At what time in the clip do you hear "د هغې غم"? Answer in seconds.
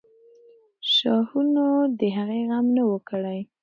1.99-2.65